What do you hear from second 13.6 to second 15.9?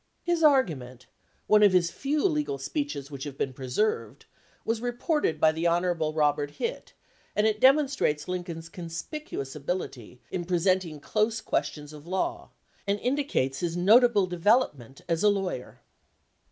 notable de velopment as a lawyer.